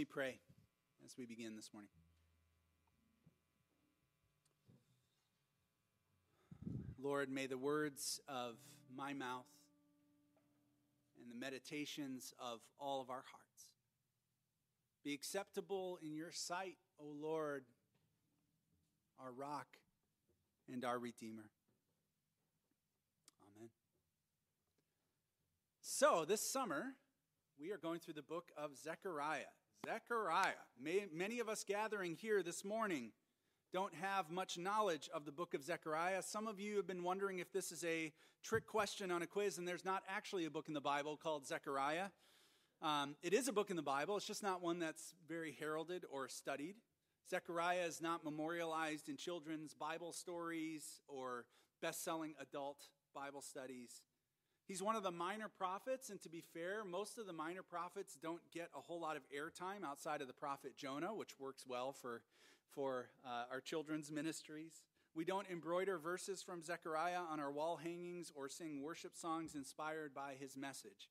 [0.00, 0.38] me pray
[1.04, 1.90] as we begin this morning.
[6.98, 8.54] Lord, may the words of
[8.96, 9.44] my mouth
[11.20, 13.66] and the meditations of all of our hearts
[15.04, 17.64] be acceptable in your sight, O Lord,
[19.22, 19.66] our rock
[20.72, 21.50] and our Redeemer.
[23.42, 23.68] Amen.
[25.82, 26.94] So, this summer,
[27.60, 29.52] we are going through the book of Zechariah.
[29.86, 30.52] Zechariah.
[30.78, 33.12] May, many of us gathering here this morning
[33.72, 36.22] don't have much knowledge of the book of Zechariah.
[36.22, 38.12] Some of you have been wondering if this is a
[38.42, 41.46] trick question on a quiz, and there's not actually a book in the Bible called
[41.46, 42.08] Zechariah.
[42.82, 46.04] Um, it is a book in the Bible, it's just not one that's very heralded
[46.10, 46.76] or studied.
[47.30, 51.46] Zechariah is not memorialized in children's Bible stories or
[51.80, 52.82] best selling adult
[53.14, 54.02] Bible studies.
[54.70, 58.16] He's one of the minor prophets, and to be fair, most of the minor prophets
[58.22, 61.92] don't get a whole lot of airtime outside of the prophet Jonah, which works well
[61.92, 62.22] for,
[62.70, 64.84] for uh, our children's ministries.
[65.12, 70.14] We don't embroider verses from Zechariah on our wall hangings or sing worship songs inspired
[70.14, 71.10] by his message.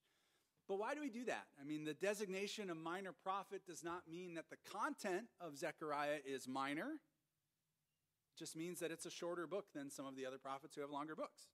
[0.70, 1.48] But why do we do that?
[1.60, 6.20] I mean, the designation of minor prophet does not mean that the content of Zechariah
[6.26, 6.92] is minor.
[6.94, 10.82] It just means that it's a shorter book than some of the other prophets who
[10.82, 11.50] have longer books.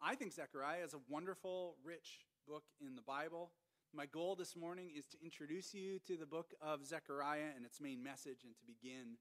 [0.00, 3.50] I think Zechariah is a wonderful, rich book in the Bible.
[3.92, 7.80] My goal this morning is to introduce you to the book of Zechariah and its
[7.80, 9.16] main message and to begin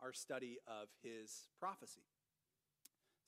[0.00, 2.00] our study of his prophecy.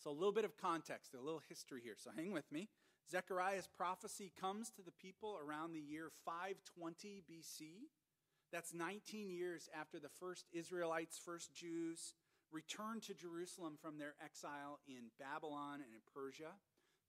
[0.02, 1.96] So, a little bit of context, a little history here.
[1.98, 2.68] So, hang with me.
[3.10, 7.90] Zechariah's prophecy comes to the people around the year 520 BC.
[8.50, 12.14] That's 19 years after the first Israelites, first Jews,
[12.50, 16.54] returned to Jerusalem from their exile in Babylon and in Persia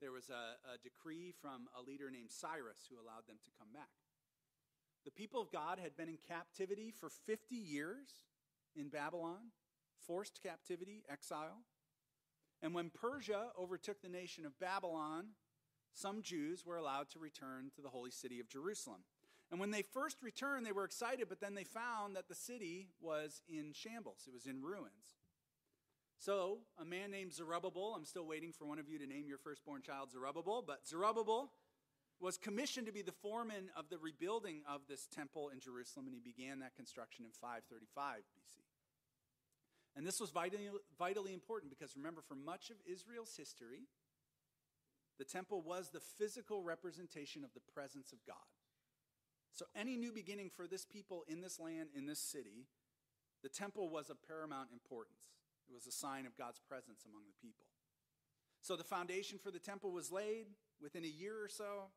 [0.01, 3.69] there was a, a decree from a leader named Cyrus who allowed them to come
[3.73, 3.93] back.
[5.05, 8.09] The people of God had been in captivity for 50 years
[8.75, 9.51] in Babylon,
[10.05, 11.63] forced captivity, exile.
[12.61, 15.27] And when Persia overtook the nation of Babylon,
[15.93, 19.01] some Jews were allowed to return to the holy city of Jerusalem.
[19.51, 22.89] And when they first returned, they were excited, but then they found that the city
[22.99, 25.15] was in shambles, it was in ruins.
[26.17, 29.37] So, a man named Zerubbabel, I'm still waiting for one of you to name your
[29.37, 31.51] firstborn child Zerubbabel, but Zerubbabel
[32.19, 36.15] was commissioned to be the foreman of the rebuilding of this temple in Jerusalem, and
[36.15, 38.63] he began that construction in 535 BC.
[39.95, 43.87] And this was vitally, vitally important because remember, for much of Israel's history,
[45.17, 48.35] the temple was the physical representation of the presence of God.
[49.53, 52.67] So, any new beginning for this people in this land, in this city,
[53.41, 55.31] the temple was of paramount importance.
[55.69, 57.65] It was a sign of God's presence among the people.
[58.61, 60.47] So the foundation for the temple was laid
[60.81, 61.91] within a year or so,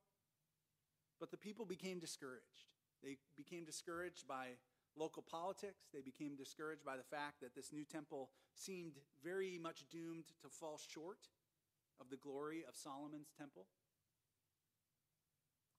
[1.20, 2.68] but the people became discouraged.
[3.02, 4.58] They became discouraged by
[4.96, 5.88] local politics.
[5.92, 10.48] They became discouraged by the fact that this new temple seemed very much doomed to
[10.48, 11.28] fall short
[12.00, 13.66] of the glory of Solomon's temple.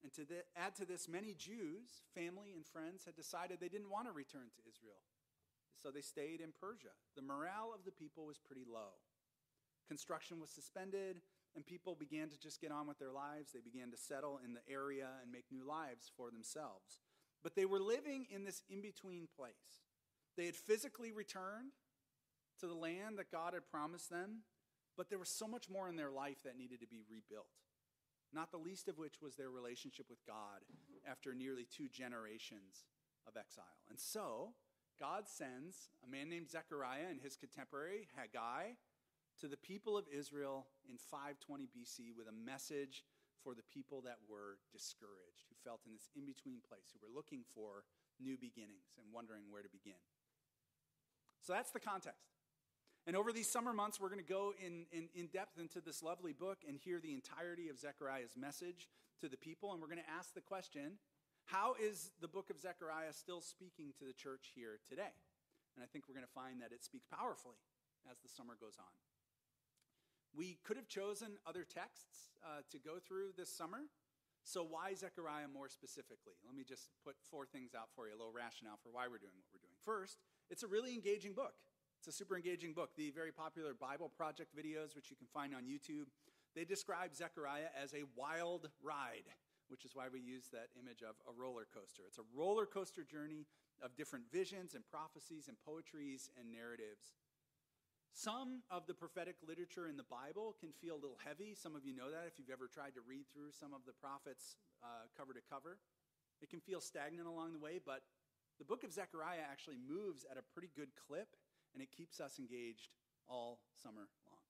[0.02, 3.90] And to the, add to this, many Jews, family and friends, had decided they didn't
[3.90, 5.04] want to return to Israel.
[5.82, 6.94] So they stayed in Persia.
[7.16, 9.00] The morale of the people was pretty low.
[9.88, 11.22] Construction was suspended,
[11.56, 13.52] and people began to just get on with their lives.
[13.52, 17.00] They began to settle in the area and make new lives for themselves.
[17.42, 19.88] But they were living in this in between place.
[20.38, 21.72] They had physically returned
[22.60, 24.44] to the land that God had promised them,
[24.98, 27.48] but there was so much more in their life that needed to be rebuilt.
[28.34, 30.62] Not the least of which was their relationship with God
[31.10, 32.86] after nearly two generations
[33.28, 33.66] of exile.
[33.90, 34.54] And so,
[35.00, 38.76] God sends a man named Zechariah and his contemporary, Haggai,
[39.40, 43.06] to the people of Israel in 520 BC with a message
[43.42, 47.14] for the people that were discouraged, who felt in this in between place, who were
[47.16, 47.88] looking for
[48.20, 50.00] new beginnings and wondering where to begin.
[51.42, 52.36] So that's the context.
[53.08, 56.04] And over these summer months, we're going to go in, in, in, depth into this
[56.04, 58.90] lovely book and hear the entirety of Zechariah's message
[59.22, 59.72] to the people.
[59.72, 61.00] And we're going to ask the question
[61.50, 65.18] how is the book of Zechariah still speaking to the church here today?
[65.74, 67.58] And I think we're going to find that it speaks powerfully
[68.06, 68.94] as the summer goes on.
[70.30, 73.90] We could have chosen other texts uh, to go through this summer.
[74.46, 76.38] So, why Zechariah more specifically?
[76.46, 79.20] Let me just put four things out for you, a little rationale for why we're
[79.20, 79.76] doing what we're doing.
[79.84, 80.22] First,
[80.54, 81.58] it's a really engaging book.
[81.98, 82.94] It's a super engaging book.
[82.96, 86.08] The very popular Bible Project videos, which you can find on YouTube,
[86.56, 89.28] they describe Zechariah as a wild ride
[89.70, 92.04] which is why we use that image of a roller coaster.
[92.06, 93.46] It's a roller coaster journey
[93.82, 97.16] of different visions and prophecies and poetries and narratives.
[98.12, 101.54] Some of the prophetic literature in the Bible can feel a little heavy.
[101.54, 103.94] Some of you know that if you've ever tried to read through some of the
[103.94, 105.78] prophets uh, cover to cover.
[106.42, 108.02] It can feel stagnant along the way, but
[108.58, 111.36] the book of Zechariah actually moves at a pretty good clip,
[111.74, 112.92] and it keeps us engaged
[113.28, 114.44] all summer long.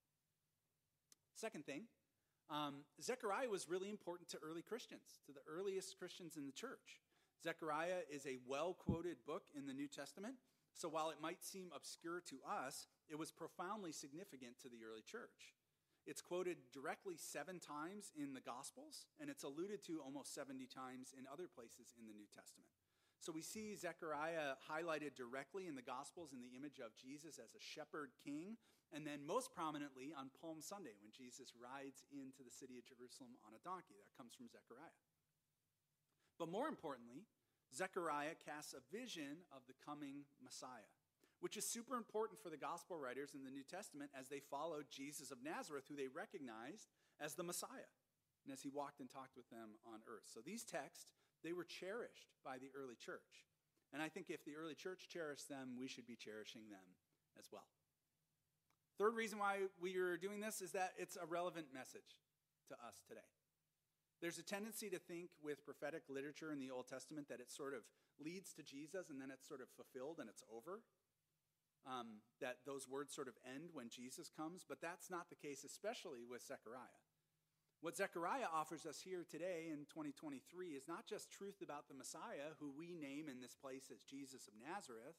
[1.34, 1.84] Second thing,
[2.50, 7.00] um, Zechariah was really important to early Christians, to the earliest Christians in the church.
[7.42, 10.34] Zechariah is a well quoted book in the New Testament,
[10.74, 15.02] so while it might seem obscure to us, it was profoundly significant to the early
[15.02, 15.54] church.
[16.06, 21.14] It's quoted directly seven times in the Gospels, and it's alluded to almost 70 times
[21.16, 22.68] in other places in the New Testament.
[23.20, 27.52] So we see Zechariah highlighted directly in the Gospels in the image of Jesus as
[27.52, 28.56] a shepherd king,
[28.90, 33.38] and then most prominently on Palm Sunday when Jesus rides into the city of Jerusalem
[33.46, 33.98] on a donkey.
[33.98, 34.98] That comes from Zechariah.
[36.38, 37.28] But more importantly,
[37.70, 40.90] Zechariah casts a vision of the coming Messiah
[41.40, 44.92] which is super important for the gospel writers in the New Testament as they followed
[44.92, 47.88] Jesus of Nazareth, who they recognized as the Messiah,
[48.44, 50.28] and as he walked and talked with them on earth.
[50.28, 53.48] So these texts, they were cherished by the early church.
[53.92, 56.84] And I think if the early church cherished them, we should be cherishing them
[57.38, 57.66] as well.
[59.00, 62.20] Third reason why we are doing this is that it's a relevant message
[62.68, 63.24] to us today.
[64.20, 67.72] There's a tendency to think with prophetic literature in the Old Testament that it sort
[67.72, 67.80] of
[68.20, 70.84] leads to Jesus and then it's sort of fulfilled and it's over
[71.88, 75.64] um, that those words sort of end when Jesus comes, but that's not the case,
[75.64, 77.00] especially with Zechariah.
[77.80, 82.52] What Zechariah offers us here today in 2023 is not just truth about the Messiah,
[82.60, 85.16] who we name in this place as Jesus of Nazareth,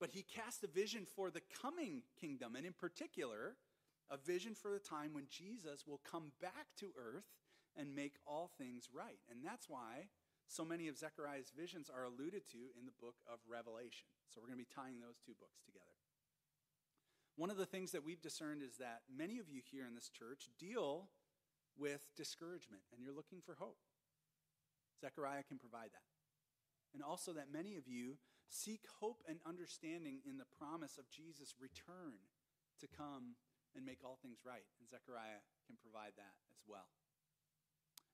[0.00, 3.56] but he cast a vision for the coming kingdom, and in particular,
[4.10, 7.26] a vision for the time when Jesus will come back to earth
[7.76, 9.20] and make all things right.
[9.30, 10.08] And that's why
[10.48, 14.08] so many of Zechariah's visions are alluded to in the book of Revelation.
[14.32, 15.84] So we're going to be tying those two books together.
[17.36, 20.08] One of the things that we've discerned is that many of you here in this
[20.08, 21.08] church deal
[21.78, 23.78] with discouragement and you're looking for hope.
[25.00, 26.08] Zechariah can provide that.
[26.94, 28.16] And also that many of you
[28.48, 32.18] seek hope and understanding in the promise of Jesus' return
[32.80, 33.36] to come
[33.76, 34.64] and make all things right.
[34.80, 36.88] And Zechariah can provide that as well.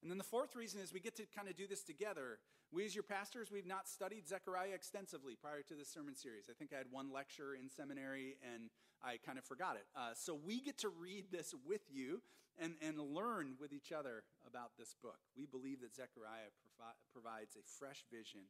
[0.02, 2.38] And then the fourth reason is we get to kind of do this together.
[2.70, 6.50] We, as your pastors, we've not studied Zechariah extensively prior to this sermon series.
[6.50, 8.68] I think I had one lecture in seminary and
[9.02, 9.86] I kind of forgot it.
[9.96, 12.20] Uh, so we get to read this with you
[12.58, 15.18] and, and learn with each other about this book.
[15.36, 18.40] We believe that Zechariah provi- provides a fresh vision,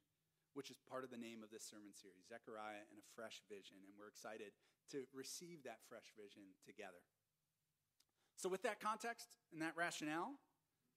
[0.55, 3.79] which is part of the name of this sermon series Zechariah and a fresh vision.
[3.87, 4.55] And we're excited
[4.95, 7.03] to receive that fresh vision together.
[8.35, 10.39] So, with that context and that rationale,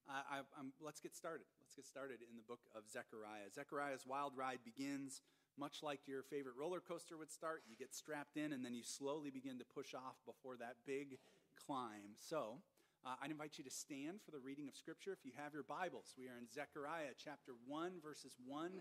[0.08, 0.40] I,
[0.80, 1.46] let's get started.
[1.62, 3.52] Let's get started in the book of Zechariah.
[3.54, 5.22] Zechariah's wild ride begins
[5.60, 7.64] much like your favorite roller coaster would start.
[7.68, 11.18] You get strapped in, and then you slowly begin to push off before that big
[11.66, 12.16] climb.
[12.20, 12.60] So,
[13.08, 15.14] uh, I'd invite you to stand for the reading of Scripture.
[15.14, 18.72] If you have your Bibles, we are in Zechariah chapter 1, verses 1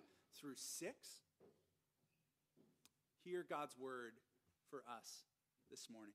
[0.41, 0.97] through 6.
[3.25, 4.15] Hear God's word
[4.69, 5.25] for us
[5.71, 6.15] this morning.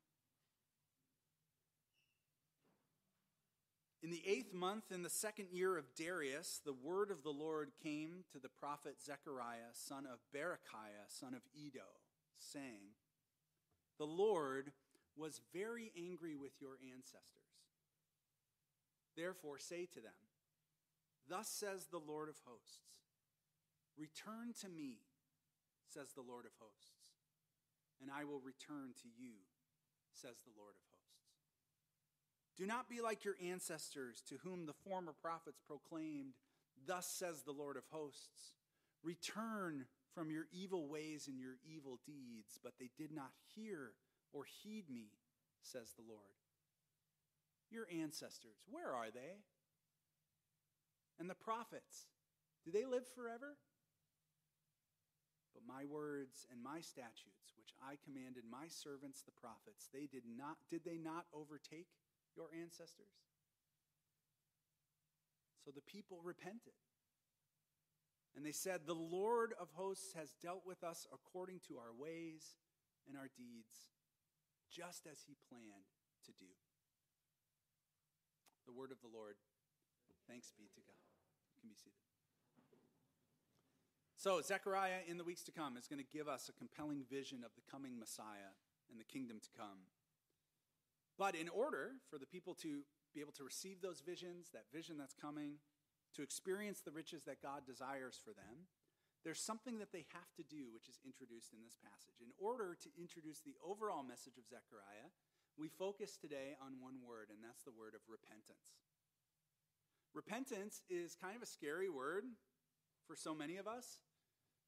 [4.04, 7.72] In the eighth month, in the second year of Darius, the word of the Lord
[7.82, 11.86] came to the prophet Zechariah, son of Berechiah, son of Iddo,
[12.40, 12.92] saying,
[14.00, 14.72] The Lord
[15.16, 17.41] was very angry with your ancestors.
[19.16, 20.20] Therefore, say to them,
[21.28, 22.80] Thus says the Lord of hosts,
[23.98, 25.00] Return to me,
[25.88, 27.12] says the Lord of hosts,
[28.02, 29.34] and I will return to you,
[30.14, 31.02] says the Lord of hosts.
[32.58, 36.34] Do not be like your ancestors, to whom the former prophets proclaimed,
[36.86, 38.54] Thus says the Lord of hosts
[39.04, 42.60] Return from your evil ways and your evil deeds.
[42.64, 43.94] But they did not hear
[44.34, 45.08] or heed me,
[45.62, 46.38] says the Lord.
[47.72, 49.40] Your ancestors, where are they?
[51.20, 52.08] And the prophets,
[52.66, 53.56] do they live forever?
[55.54, 60.24] But my words and my statutes, which I commanded my servants the prophets, they did
[60.26, 61.88] not did they not overtake
[62.36, 63.16] your ancestors?
[65.64, 66.74] So the people repented.
[68.36, 72.56] And they said, The Lord of hosts has dealt with us according to our ways
[73.08, 73.92] and our deeds,
[74.72, 75.92] just as he planned
[76.26, 76.50] to do.
[78.72, 79.36] The word of the Lord.
[80.32, 81.04] Thanks be to God.
[81.52, 82.00] You can be seated.
[84.16, 87.44] So, Zechariah in the weeks to come is going to give us a compelling vision
[87.44, 88.56] of the coming Messiah
[88.88, 89.92] and the kingdom to come.
[91.20, 94.96] But in order for the people to be able to receive those visions, that vision
[94.96, 95.60] that's coming,
[96.16, 98.72] to experience the riches that God desires for them,
[99.26, 102.24] there's something that they have to do, which is introduced in this passage.
[102.24, 105.12] In order to introduce the overall message of Zechariah,
[105.58, 108.80] we focus today on one word, and that's the word of repentance.
[110.14, 112.26] Repentance is kind of a scary word
[113.08, 114.00] for so many of us.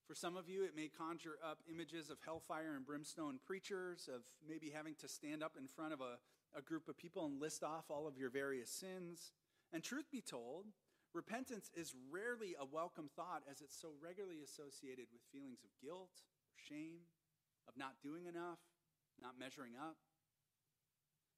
[0.08, 4.22] For some of you, it may conjure up images of hellfire and brimstone preachers, of
[4.48, 6.20] maybe having to stand up in front of a,
[6.58, 9.32] a group of people and list off all of your various sins.
[9.72, 10.66] And truth be told,
[11.14, 16.12] repentance is rarely a welcome thought as it's so regularly associated with feelings of guilt,
[16.56, 17.08] shame,
[17.68, 18.60] of not doing enough,
[19.22, 19.96] not measuring up.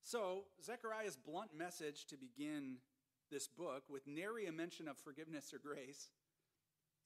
[0.05, 2.77] So, Zechariah's blunt message to begin
[3.31, 6.13] this book, with nary a mention of forgiveness or grace,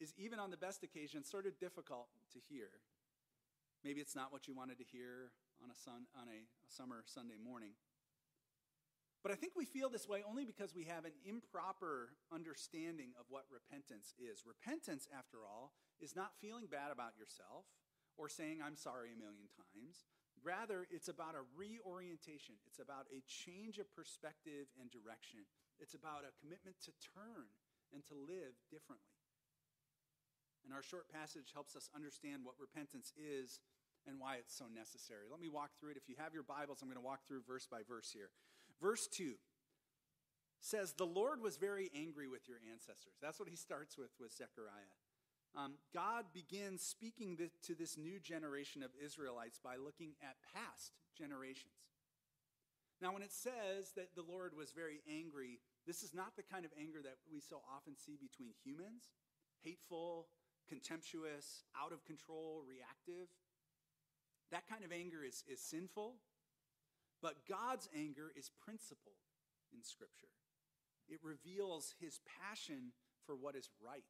[0.01, 2.67] is even on the best occasion sort of difficult to hear.
[3.85, 5.31] Maybe it's not what you wanted to hear
[5.63, 7.71] on a, sun, on a, a summer Sunday morning.
[9.23, 13.27] But I think we feel this way only because we have an improper understanding of
[13.29, 14.43] what repentance is.
[14.43, 17.63] Repentance, after all, is not feeling bad about yourself
[18.17, 20.03] or saying, I'm sorry a million times.
[20.43, 22.55] Rather, it's about a reorientation.
[22.67, 25.43] It's about a change of perspective and direction.
[25.79, 27.51] It's about a commitment to turn
[27.91, 29.15] and to live differently.
[30.63, 33.60] And our short passage helps us understand what repentance is
[34.08, 35.27] and why it's so necessary.
[35.29, 35.98] Let me walk through it.
[35.98, 38.29] If you have your Bibles, I'm going to walk through verse by verse here.
[38.81, 39.34] Verse 2
[40.62, 43.15] says, The Lord was very angry with your ancestors.
[43.22, 44.93] That's what he starts with with Zechariah.
[45.57, 51.73] Um, God begins speaking to this new generation of Israelites by looking at past generations.
[53.01, 56.65] Now, when it says that the Lord was very angry, this is not the kind
[56.65, 59.09] of anger that we so often see between humans
[59.63, 60.27] hateful,
[60.69, 63.27] contemptuous, out of control, reactive.
[64.51, 66.15] That kind of anger is, is sinful,
[67.21, 69.19] but God's anger is principled
[69.73, 70.31] in Scripture.
[71.09, 72.93] It reveals his passion
[73.25, 74.03] for what is right.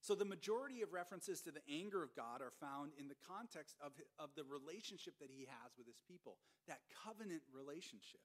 [0.00, 3.76] So, the majority of references to the anger of God are found in the context
[3.84, 8.24] of, of the relationship that he has with his people, that covenant relationship,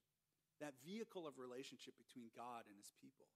[0.60, 3.28] that vehicle of relationship between God and his people.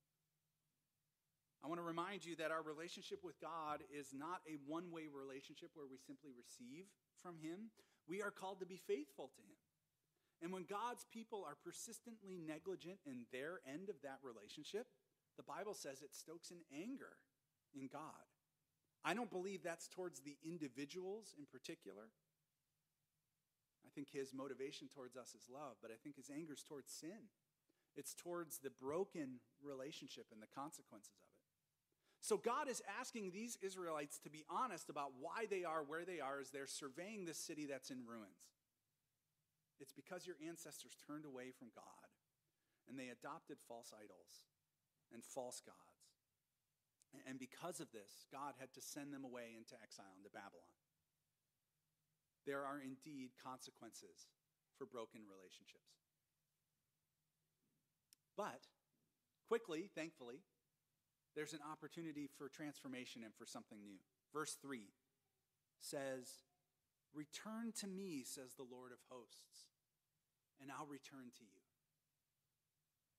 [1.61, 5.13] I want to remind you that our relationship with God is not a one way
[5.13, 6.89] relationship where we simply receive
[7.21, 7.69] from him.
[8.09, 9.61] We are called to be faithful to him.
[10.41, 14.89] And when God's people are persistently negligent in their end of that relationship,
[15.37, 17.21] the Bible says it stokes an anger
[17.77, 18.25] in God.
[19.05, 22.13] I don't believe that's towards the individuals in particular.
[23.85, 26.93] I think his motivation towards us is love, but I think his anger is towards
[26.93, 27.33] sin.
[27.97, 31.41] It's towards the broken relationship and the consequences of it.
[32.21, 36.21] So God is asking these Israelites to be honest about why they are where they
[36.21, 38.53] are as they're surveying this city that's in ruins.
[39.81, 42.13] It's because your ancestors turned away from God
[42.89, 44.45] and they adopted false idols
[45.13, 45.90] and false gods.
[47.27, 50.75] And because of this, God had to send them away into exile into Babylon.
[52.47, 54.31] There are indeed consequences
[54.79, 55.91] for broken relationships.
[58.37, 58.71] But
[59.49, 60.41] quickly, thankfully,
[61.35, 63.99] there's an opportunity for transformation and for something new.
[64.33, 64.81] Verse 3
[65.79, 66.47] says,
[67.13, 69.67] Return to me, says the Lord of hosts,
[70.63, 71.61] and I'll return to you.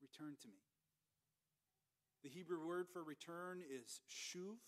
[0.02, 0.71] Return to me.
[2.24, 4.62] The Hebrew word for return is shuv,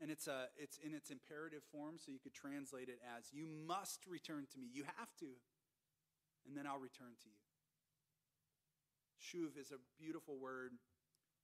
[0.00, 3.46] and it's, a, it's in its imperative form, so you could translate it as, You
[3.46, 4.68] must return to me.
[4.72, 5.28] You have to,
[6.46, 7.40] and then I'll return to you.
[9.22, 10.72] Shuv is a beautiful word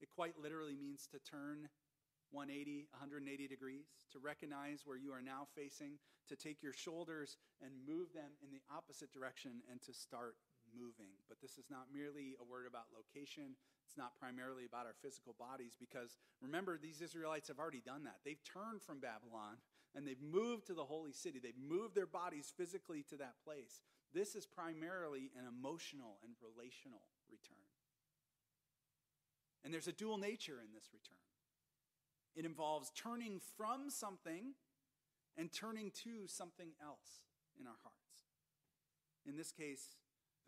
[0.01, 1.69] it quite literally means to turn
[2.31, 5.99] 180, 180 degrees, to recognize where you are now facing,
[6.29, 10.37] to take your shoulders and move them in the opposite direction and to start
[10.77, 11.13] moving.
[11.29, 13.57] But this is not merely a word about location.
[13.87, 18.21] It's not primarily about our physical bodies because remember, these Israelites have already done that.
[18.25, 19.59] They've turned from Babylon
[19.95, 21.41] and they've moved to the holy city.
[21.41, 23.81] They've moved their bodies physically to that place.
[24.13, 27.65] This is primarily an emotional and relational return.
[29.65, 31.19] And there's a dual nature in this return.
[32.37, 34.55] It involves turning from something
[35.37, 37.23] and turning to something else
[37.59, 37.99] in our hearts.
[39.27, 39.97] In this case,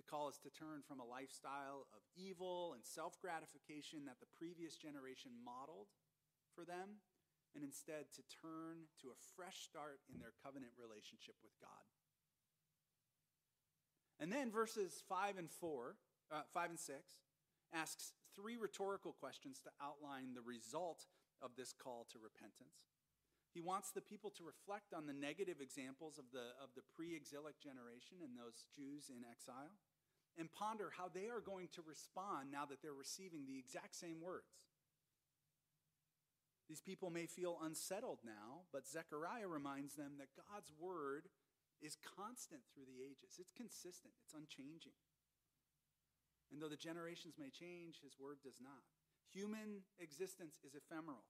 [0.01, 4.33] the call is to turn from a lifestyle of evil and self gratification that the
[4.33, 5.93] previous generation modeled
[6.57, 7.05] for them,
[7.53, 11.85] and instead to turn to a fresh start in their covenant relationship with God.
[14.17, 15.97] And then verses 5 and 4,
[16.33, 16.97] uh, 5 and 6
[17.77, 21.09] asks three rhetorical questions to outline the result
[21.45, 22.89] of this call to repentance.
[23.53, 27.17] He wants the people to reflect on the negative examples of the, of the pre
[27.17, 29.75] exilic generation and those Jews in exile
[30.39, 34.21] and ponder how they are going to respond now that they're receiving the exact same
[34.21, 34.47] words.
[36.69, 41.27] These people may feel unsettled now, but Zechariah reminds them that God's word
[41.83, 43.41] is constant through the ages.
[43.41, 44.95] It's consistent, it's unchanging.
[46.53, 48.87] And though the generations may change, his word does not.
[49.33, 51.25] Human existence is ephemeral.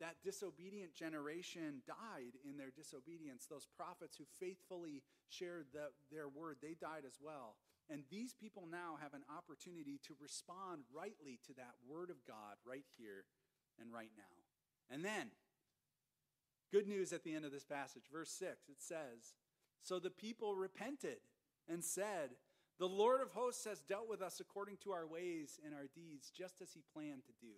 [0.00, 3.46] that disobedient generation died in their disobedience.
[3.46, 7.56] Those prophets who faithfully shared the, their word, they died as well.
[7.90, 12.56] And these people now have an opportunity to respond rightly to that word of God
[12.64, 13.24] right here
[13.80, 14.94] and right now.
[14.94, 15.30] And then,
[16.70, 19.34] good news at the end of this passage, verse 6, it says,
[19.82, 21.18] So the people repented
[21.68, 22.30] and said,
[22.78, 26.30] The Lord of hosts has dealt with us according to our ways and our deeds,
[26.30, 27.54] just as he planned to do.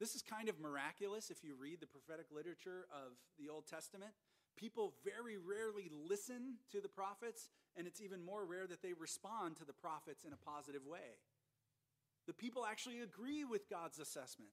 [0.00, 4.12] This is kind of miraculous if you read the prophetic literature of the Old Testament.
[4.56, 9.56] People very rarely listen to the prophets, and it's even more rare that they respond
[9.56, 11.18] to the prophets in a positive way.
[12.26, 14.52] The people actually agree with God's assessment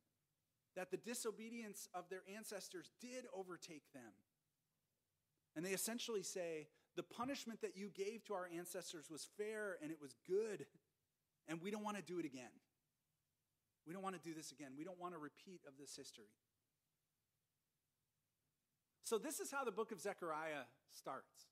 [0.75, 4.13] that the disobedience of their ancestors did overtake them.
[5.55, 9.91] And they essentially say, the punishment that you gave to our ancestors was fair and
[9.91, 10.65] it was good,
[11.48, 12.51] and we don't want to do it again.
[13.86, 14.72] We don't want to do this again.
[14.77, 16.29] We don't want a repeat of this history.
[19.12, 20.63] So, this is how the book of Zechariah
[20.96, 21.51] starts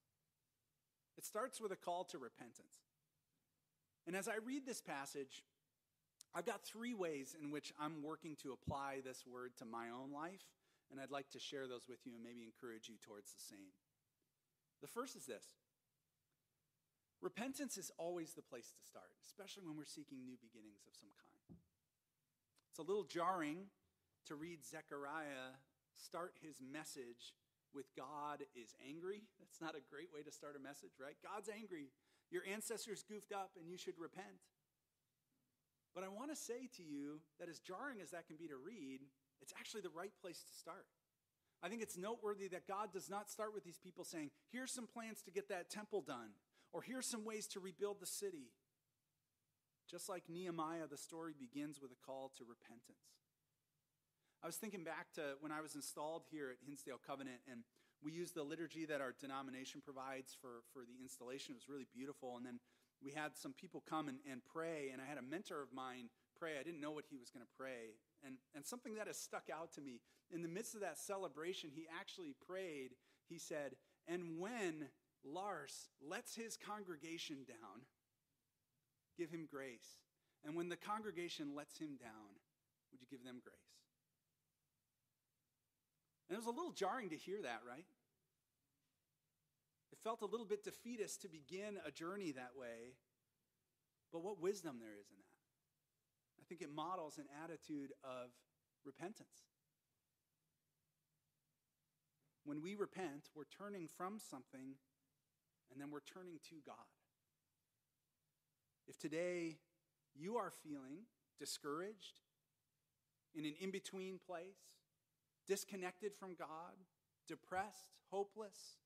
[1.18, 2.88] it starts with a call to repentance.
[4.08, 5.44] And as I read this passage,
[6.34, 10.14] I've got three ways in which I'm working to apply this word to my own
[10.14, 10.48] life,
[10.90, 13.76] and I'd like to share those with you and maybe encourage you towards the same.
[14.80, 15.44] The first is this
[17.22, 21.12] repentance is always the place to start, especially when we're seeking new beginnings of some
[21.20, 21.60] kind.
[22.72, 23.68] It's a little jarring
[24.28, 25.60] to read Zechariah
[26.00, 27.36] start his message
[27.74, 29.24] with God is angry.
[29.40, 31.16] That's not a great way to start a message, right?
[31.22, 31.90] God's angry.
[32.32, 34.44] Your ancestors goofed up and you should repent.
[35.96, 38.58] But I want to say to you that as jarring as that can be to
[38.58, 39.02] read,
[39.42, 40.86] it's actually the right place to start.
[41.62, 44.88] I think it's noteworthy that God does not start with these people saying, here's some
[44.88, 46.38] plans to get that temple done,
[46.72, 48.54] or here's some ways to rebuild the city.
[49.90, 53.20] Just like Nehemiah, the story begins with a call to repentance.
[54.42, 57.64] I was thinking back to when I was installed here at Hinsdale Covenant, and
[58.02, 61.52] we used the liturgy that our denomination provides for, for the installation.
[61.54, 62.38] It was really beautiful.
[62.38, 62.60] And then
[63.04, 66.08] we had some people come and, and pray, and I had a mentor of mine
[66.40, 66.52] pray.
[66.58, 68.00] I didn't know what he was going to pray.
[68.26, 70.00] And, and something that has stuck out to me
[70.32, 72.92] in the midst of that celebration, he actually prayed.
[73.28, 73.76] He said,
[74.08, 74.88] And when
[75.26, 77.84] Lars lets his congregation down,
[79.18, 80.00] give him grace.
[80.46, 82.40] And when the congregation lets him down,
[82.92, 83.69] would you give them grace?
[86.30, 87.86] And it was a little jarring to hear that, right?
[89.92, 92.94] It felt a little bit defeatist to begin a journey that way.
[94.14, 96.42] But what wisdom there is in that.
[96.42, 98.30] I think it models an attitude of
[98.86, 99.50] repentance.
[102.46, 104.76] When we repent, we're turning from something
[105.72, 106.76] and then we're turning to God.
[108.88, 109.58] If today
[110.16, 111.06] you are feeling
[111.40, 112.22] discouraged,
[113.36, 114.58] in an in between place,
[115.50, 116.78] disconnected from God,
[117.28, 118.78] depressed, hopeless,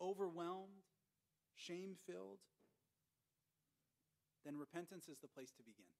[0.00, 0.82] overwhelmed,
[1.54, 2.42] shame filled,
[4.44, 5.94] then repentance is the place to begin.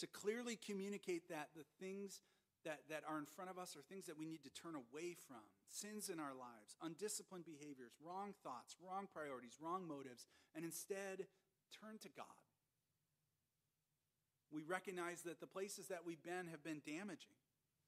[0.00, 2.20] To clearly communicate that the things
[2.64, 5.16] that, that are in front of us are things that we need to turn away
[5.26, 5.42] from.
[5.68, 11.26] Sins in our lives, undisciplined behaviors, wrong thoughts, wrong priorities, wrong motives, and instead
[11.72, 12.26] turn to God.
[14.52, 17.40] We recognize that the places that we've been have been damaging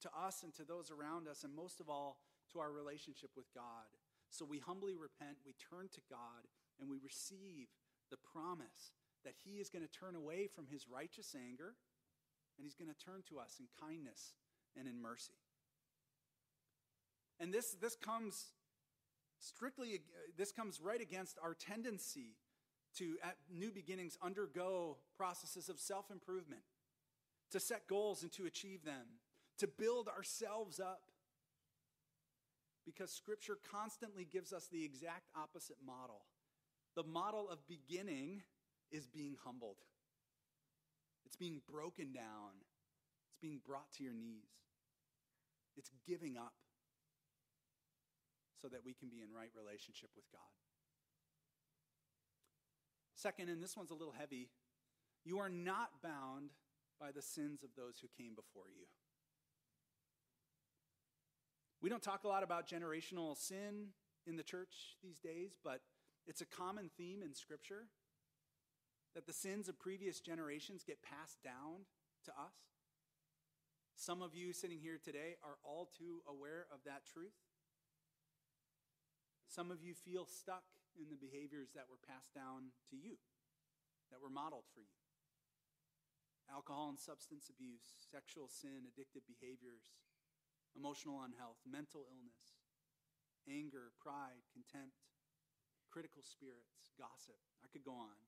[0.04, 2.20] to us and to those around us, and most of all,
[2.52, 3.88] to our relationship with God.
[4.30, 6.46] So we humbly repent, we turn to God,
[6.80, 7.68] and we receive
[8.10, 8.92] the promise
[9.24, 11.74] that He is going to turn away from His righteous anger
[12.56, 14.34] and he's going to turn to us in kindness
[14.78, 15.34] and in mercy.
[17.40, 18.52] And this, this comes
[19.40, 22.36] strictly, uh, this comes right against our tendency
[22.98, 26.62] to, at new beginnings, undergo processes of self improvement,
[27.50, 29.18] to set goals and to achieve them,
[29.58, 31.02] to build ourselves up.
[32.84, 36.26] Because Scripture constantly gives us the exact opposite model.
[36.96, 38.42] The model of beginning
[38.90, 39.78] is being humbled.
[41.24, 42.60] It's being broken down.
[43.30, 44.50] It's being brought to your knees.
[45.76, 46.52] It's giving up
[48.60, 50.40] so that we can be in right relationship with God.
[53.14, 54.50] Second, and this one's a little heavy,
[55.24, 56.50] you are not bound
[57.00, 58.84] by the sins of those who came before you.
[61.84, 63.92] We don't talk a lot about generational sin
[64.24, 65.84] in the church these days, but
[66.26, 67.92] it's a common theme in Scripture
[69.14, 71.84] that the sins of previous generations get passed down
[72.24, 72.56] to us?
[74.00, 77.36] Some of you sitting here today are all too aware of that truth.
[79.46, 80.64] Some of you feel stuck
[80.96, 83.20] in the behaviors that were passed down to you,
[84.08, 84.96] that were modeled for you.
[86.48, 89.92] alcohol and substance abuse, sexual sin, addictive behaviors,
[90.74, 92.58] emotional unhealth, mental illness,
[93.48, 94.98] anger, pride, contempt,
[95.90, 97.38] critical spirits, gossip.
[97.62, 98.18] I could go on.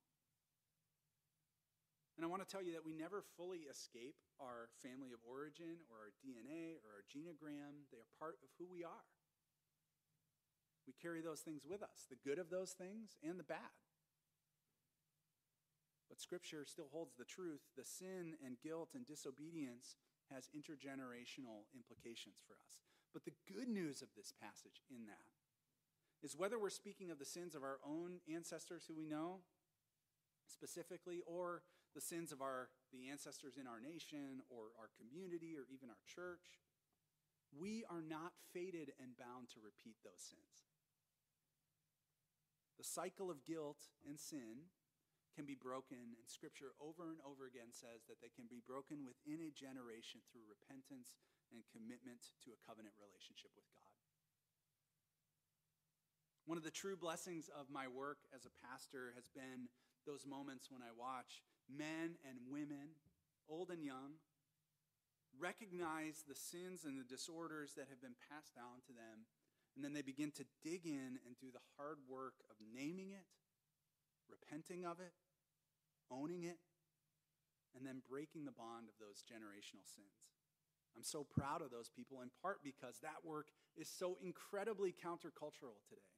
[2.16, 5.84] And I want to tell you that we never fully escape our family of origin
[5.92, 7.84] or our DNA or our genogram.
[7.92, 9.04] They are part of who we are.
[10.88, 13.74] We carry those things with us the good of those things and the bad.
[16.08, 19.96] But Scripture still holds the truth the sin and guilt and disobedience
[20.32, 22.82] has intergenerational implications for us.
[23.12, 25.32] But the good news of this passage in that
[26.22, 29.40] is whether we're speaking of the sins of our own ancestors who we know
[30.46, 31.62] specifically or
[31.94, 36.04] the sins of our the ancestors in our nation or our community or even our
[36.06, 36.62] church
[37.56, 40.68] we are not fated and bound to repeat those sins
[42.78, 44.68] the cycle of guilt and sin
[45.36, 49.04] can be broken, and Scripture over and over again says that they can be broken
[49.04, 51.20] within a generation through repentance
[51.52, 53.92] and commitment to a covenant relationship with God.
[56.48, 59.68] One of the true blessings of my work as a pastor has been
[60.08, 62.96] those moments when I watch men and women,
[63.50, 64.16] old and young,
[65.36, 69.28] recognize the sins and the disorders that have been passed down to them,
[69.74, 73.26] and then they begin to dig in and do the hard work of naming it,
[74.30, 75.12] repenting of it,
[76.10, 76.58] owning it,
[77.76, 80.32] and then breaking the bond of those generational sins.
[80.96, 85.76] I'm so proud of those people, in part because that work is so incredibly countercultural
[85.84, 86.08] today.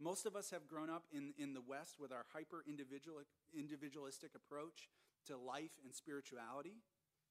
[0.00, 4.88] Most of us have grown up in, in the West with our hyper individualistic approach
[5.28, 6.80] to life and spirituality.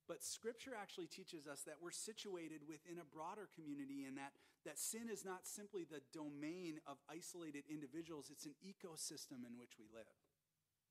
[0.08, 4.34] But Scripture actually teaches us that we're situated within a broader community and that,
[4.66, 9.78] that sin is not simply the domain of isolated individuals, it's an ecosystem in which
[9.78, 10.14] we live.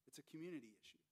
[0.09, 1.05] It's a community issue.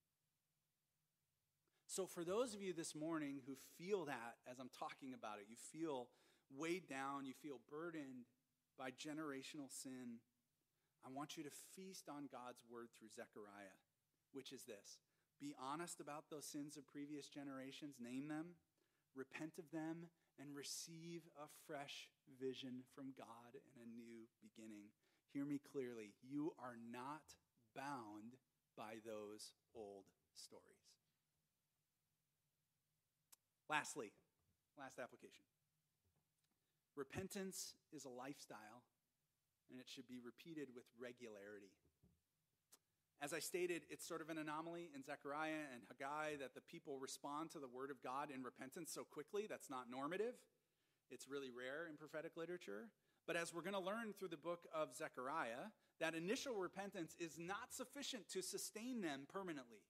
[1.87, 5.47] So, for those of you this morning who feel that as I'm talking about it,
[5.49, 6.09] you feel
[6.49, 8.25] weighed down, you feel burdened
[8.79, 10.21] by generational sin,
[11.05, 13.79] I want you to feast on God's word through Zechariah,
[14.33, 14.99] which is this
[15.41, 18.57] be honest about those sins of previous generations, name them,
[19.15, 20.09] repent of them,
[20.41, 22.09] and receive a fresh
[22.41, 24.89] vision from God and a new beginning.
[25.33, 26.15] Hear me clearly.
[26.25, 27.37] You are not
[27.77, 28.41] bound
[28.77, 30.87] by those old stories.
[33.69, 34.13] Lastly,
[34.79, 35.47] last application
[36.97, 38.81] repentance is a lifestyle,
[39.71, 41.77] and it should be repeated with regularity.
[43.21, 46.99] As I stated, it's sort of an anomaly in Zechariah and Haggai that the people
[46.99, 49.47] respond to the word of God in repentance so quickly.
[49.49, 50.35] That's not normative.
[51.11, 52.89] It's really rare in prophetic literature.
[53.27, 57.39] But as we're going to learn through the book of Zechariah, that initial repentance is
[57.39, 59.83] not sufficient to sustain them permanently.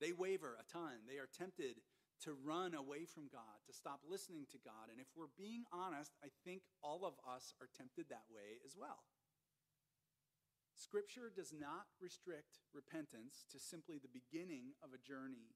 [0.00, 1.04] They waver a ton.
[1.06, 1.82] They are tempted
[2.24, 4.88] to run away from God, to stop listening to God.
[4.90, 8.76] And if we're being honest, I think all of us are tempted that way as
[8.76, 9.04] well.
[10.76, 15.52] Scripture does not restrict repentance to simply the beginning of a journey.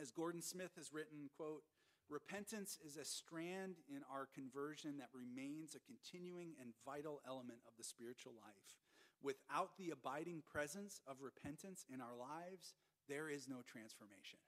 [0.00, 1.62] As Gordon Smith has written, quote,
[2.10, 7.78] Repentance is a strand in our conversion that remains a continuing and vital element of
[7.78, 8.82] the spiritual life.
[9.22, 12.74] Without the abiding presence of repentance in our lives,
[13.06, 14.42] there is no transformation.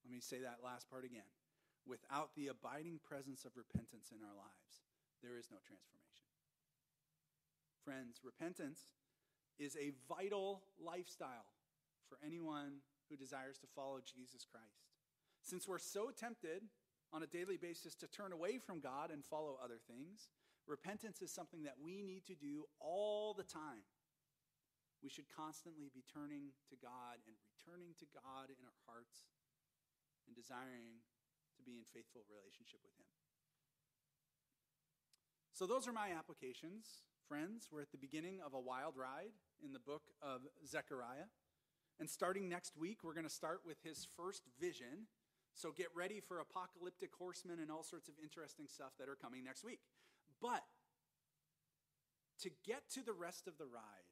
[0.00, 1.28] Let me say that last part again.
[1.84, 4.80] Without the abiding presence of repentance in our lives,
[5.20, 6.24] there is no transformation.
[7.84, 8.88] Friends, repentance
[9.58, 11.52] is a vital lifestyle
[12.08, 14.91] for anyone who desires to follow Jesus Christ.
[15.42, 16.62] Since we're so tempted
[17.12, 20.30] on a daily basis to turn away from God and follow other things,
[20.66, 23.84] repentance is something that we need to do all the time.
[25.02, 29.26] We should constantly be turning to God and returning to God in our hearts
[30.26, 31.02] and desiring
[31.58, 33.10] to be in faithful relationship with Him.
[35.52, 37.02] So, those are my applications.
[37.28, 41.26] Friends, we're at the beginning of a wild ride in the book of Zechariah.
[42.00, 45.06] And starting next week, we're going to start with his first vision
[45.54, 49.44] so get ready for apocalyptic horsemen and all sorts of interesting stuff that are coming
[49.44, 49.80] next week.
[50.40, 50.64] But
[52.40, 54.08] to get to the rest of the ride,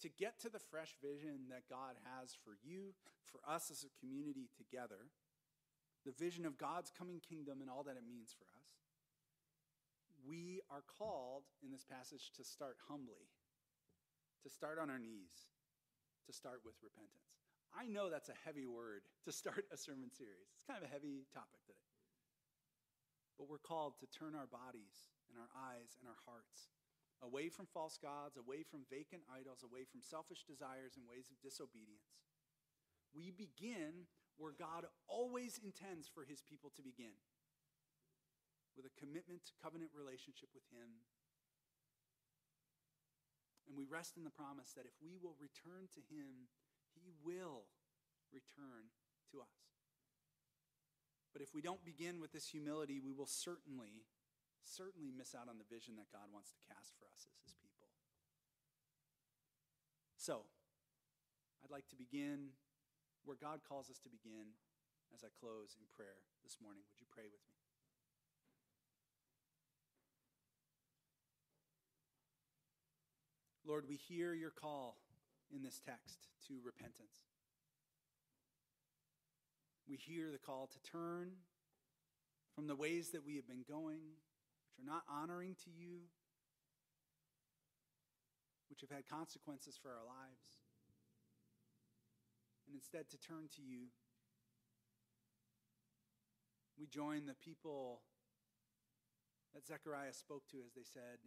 [0.00, 2.94] to get to the fresh vision that God has for you,
[3.26, 5.10] for us as a community together,
[6.04, 8.70] the vision of God's coming kingdom and all that it means for us,
[10.26, 13.30] we are called in this passage to start humbly,
[14.42, 15.50] to start on our knees,
[16.26, 17.35] to start with repentance.
[17.74, 20.46] I know that's a heavy word to start a sermon series.
[20.54, 21.88] It's kind of a heavy topic today.
[23.38, 26.72] But we're called to turn our bodies and our eyes and our hearts
[27.24, 31.40] away from false gods, away from vacant idols, away from selfish desires and ways of
[31.40, 32.12] disobedience,
[33.16, 34.04] We begin
[34.36, 37.16] where God always intends for his people to begin
[38.76, 41.00] with a commitment to covenant relationship with him.
[43.64, 46.52] And we rest in the promise that if we will return to him,
[46.96, 47.68] he will
[48.32, 48.88] return
[49.32, 49.56] to us.
[51.32, 54.08] But if we don't begin with this humility, we will certainly,
[54.64, 57.52] certainly miss out on the vision that God wants to cast for us as his
[57.60, 57.92] people.
[60.16, 60.48] So,
[61.62, 62.56] I'd like to begin
[63.24, 64.56] where God calls us to begin
[65.12, 66.82] as I close in prayer this morning.
[66.88, 67.56] Would you pray with me?
[73.66, 74.96] Lord, we hear your call
[75.54, 77.26] in this text to repentance.
[79.88, 81.32] We hear the call to turn
[82.54, 84.02] from the ways that we have been going,
[84.66, 86.10] which are not honoring to you,
[88.68, 90.66] which have had consequences for our lives,
[92.66, 93.94] and instead to turn to you.
[96.78, 98.02] We join the people
[99.54, 101.24] that Zechariah spoke to as they said,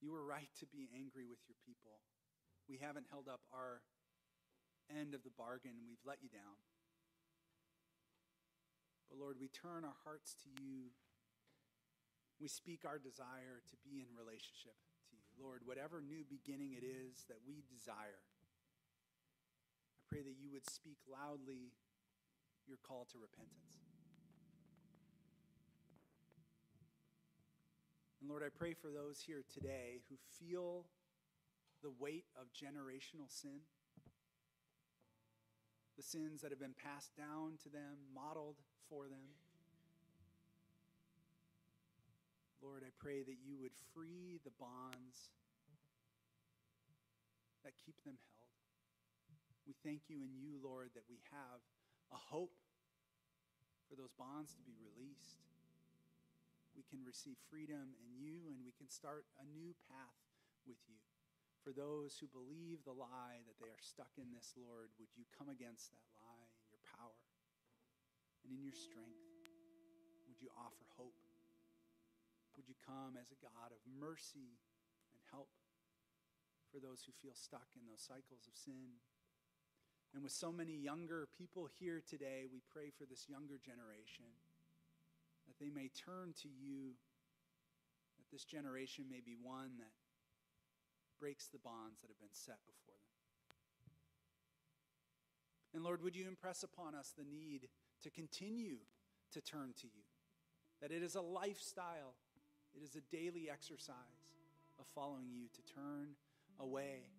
[0.00, 1.98] You were right to be angry with your people.
[2.68, 3.80] We haven't held up our
[4.88, 6.56] end of the bargain, we've let you down.
[9.08, 10.90] But Lord, we turn our hearts to you.
[12.40, 15.22] We speak our desire to be in relationship to you.
[15.38, 20.98] Lord, whatever new beginning it is that we desire, I pray that you would speak
[21.06, 21.72] loudly
[22.66, 23.78] your call to repentance.
[28.20, 30.86] And Lord, I pray for those here today who feel
[31.84, 33.60] the weight of generational sin
[35.96, 38.58] the sins that have been passed down to them, modeled
[38.90, 39.38] for them.
[42.62, 45.30] Lord, I pray that you would free the bonds
[47.62, 48.58] that keep them held.
[49.66, 51.62] We thank you in you, Lord, that we have
[52.12, 52.56] a hope
[53.88, 55.38] for those bonds to be released.
[56.74, 60.18] We can receive freedom in you, and we can start a new path
[60.66, 61.13] with you.
[61.64, 65.24] For those who believe the lie that they are stuck in this, Lord, would you
[65.32, 67.24] come against that lie in your power
[68.44, 69.24] and in your strength?
[70.28, 71.16] Would you offer hope?
[72.60, 74.60] Would you come as a God of mercy
[75.08, 75.48] and help
[76.68, 79.00] for those who feel stuck in those cycles of sin?
[80.12, 84.28] And with so many younger people here today, we pray for this younger generation
[85.48, 86.92] that they may turn to you,
[88.20, 89.96] that this generation may be one that
[91.18, 93.14] breaks the bonds that have been set before them.
[95.74, 97.68] And Lord, would you impress upon us the need
[98.02, 98.78] to continue
[99.32, 100.04] to turn to you?
[100.80, 102.14] That it is a lifestyle,
[102.74, 103.96] it is a daily exercise
[104.78, 106.14] of following you to turn
[106.60, 107.10] away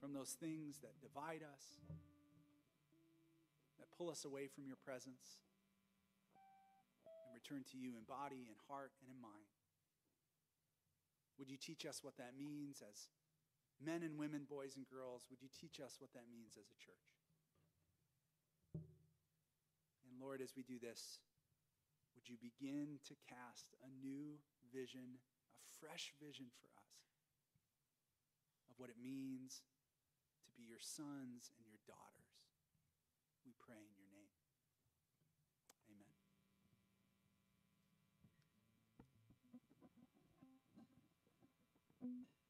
[0.00, 1.64] from those things that divide us,
[3.78, 5.40] that pull us away from your presence,
[7.06, 9.51] and return to you in body and heart and in mind.
[11.42, 13.10] Would you teach us what that means as
[13.82, 15.26] men and women, boys and girls?
[15.26, 17.18] Would you teach us what that means as a church?
[20.06, 21.18] And Lord, as we do this,
[22.14, 24.38] would you begin to cast a new
[24.70, 27.10] vision, a fresh vision for us
[28.70, 29.66] of what it means
[30.46, 31.71] to be your sons and your?
[42.02, 42.41] Mm.